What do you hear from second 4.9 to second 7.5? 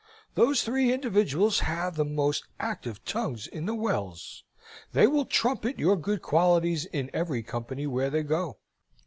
They will trumpet your good qualities in every